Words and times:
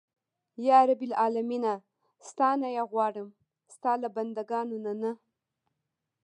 یا 0.67 0.79
رب 0.89 1.01
العالمینه 1.09 1.73
ستا 2.27 2.49
نه 2.61 2.69
یې 2.75 2.83
غواړم 2.91 3.27
ستا 3.73 3.91
له 4.01 4.09
بنده 4.15 4.43
ګانو 4.51 4.77
نه. 5.03 5.11